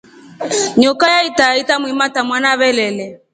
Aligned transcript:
Njoka 0.77 1.05
yaitra 1.15 1.47
ikamuimata 1.61 2.19
mwawna 2.27 2.47
avelele. 2.55 3.05